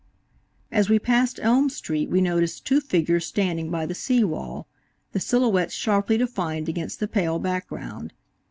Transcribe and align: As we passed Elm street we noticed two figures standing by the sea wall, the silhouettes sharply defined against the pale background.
As 0.71 0.89
we 0.89 0.97
passed 0.97 1.39
Elm 1.43 1.69
street 1.69 2.09
we 2.09 2.21
noticed 2.21 2.65
two 2.65 2.81
figures 2.81 3.27
standing 3.27 3.69
by 3.69 3.85
the 3.85 3.93
sea 3.93 4.23
wall, 4.23 4.67
the 5.11 5.19
silhouettes 5.19 5.75
sharply 5.75 6.17
defined 6.17 6.67
against 6.67 6.99
the 6.99 7.07
pale 7.07 7.37
background. 7.37 8.11